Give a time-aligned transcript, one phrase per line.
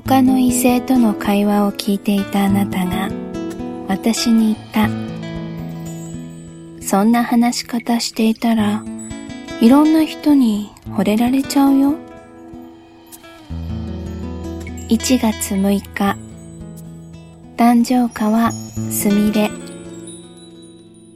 [0.00, 3.08] 他の異性との会話を聞いていたあなたが
[3.88, 4.90] 私に言った。
[6.86, 8.84] そんな話し方していたら
[9.62, 11.94] いろんな人に惚れられちゃうよ。
[14.90, 16.18] 1月6日
[17.56, 19.50] 誕生花はすみれ。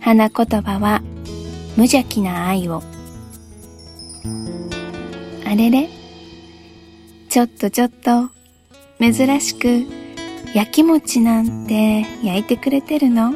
[0.00, 1.00] 花言葉は
[1.76, 2.82] 無邪気な愛を。
[5.46, 5.88] あれれ？
[7.28, 8.33] ちょっとちょっと。
[9.12, 9.84] 珍しく
[10.54, 13.34] 焼き餅なんて焼いてくれてるの？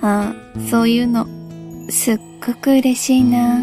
[0.00, 0.34] あ
[0.70, 1.26] そういうの
[1.88, 3.62] すっごく嬉しいな。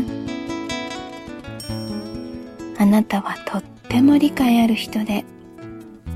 [2.78, 5.26] あなたはとっても理解ある人で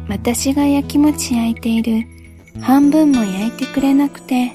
[0.07, 2.07] 私が焼き餅焼いている
[2.61, 4.53] 半分も焼いてくれなくて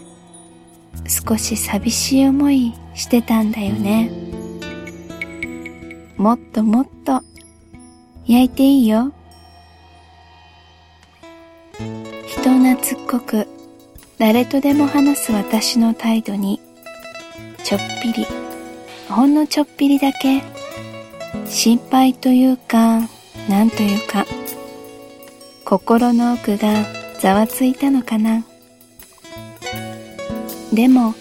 [1.06, 4.10] 少し寂しい思いしてたんだよね。
[6.16, 7.20] もっともっと
[8.26, 9.12] 焼いていいよ。
[11.79, 13.46] 人懐っこく
[14.18, 16.60] 誰とでも話す私の態度に
[17.62, 18.26] ちょっぴり。
[19.09, 20.43] ほんのちょっぴりだけ
[21.46, 23.01] 心配というか
[23.49, 24.26] なんというか
[25.65, 26.84] 心の奥が
[27.21, 28.45] ざわついたのかな。
[30.73, 31.15] でも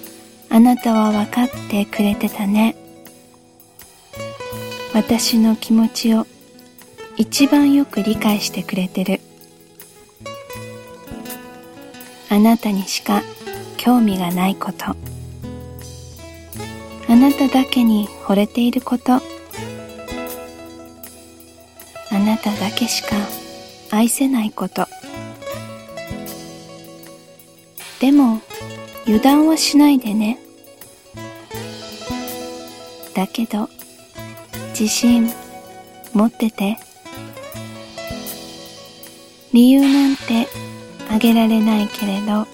[0.49, 2.75] あなたは分かってくれてたね。
[4.93, 6.25] 私の気持ちを
[7.15, 9.21] 一番よく理解してくれてる。
[12.37, 13.23] あなたにしか
[13.77, 14.95] 興味がないこと。
[17.11, 19.13] あなただけに惚れていること。
[19.13, 19.19] あ
[22.11, 23.15] なただけしか
[23.89, 24.85] 愛せないこと。
[27.99, 28.39] でも
[29.07, 30.37] 油断はしないでね。
[33.15, 33.67] だけど
[34.79, 35.27] 自信
[36.13, 36.77] 持ってて。
[39.53, 40.47] 理由なんて
[41.09, 42.47] あげられないけれど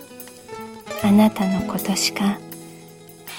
[1.03, 2.40] あなたのことしか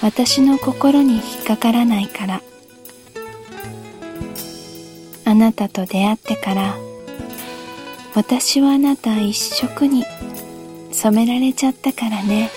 [0.01, 2.41] 私の心に引っかからないから
[5.25, 6.75] あなたと出会ってから
[8.13, 10.05] 私はあなた一色に
[10.91, 12.49] 染められちゃったからね。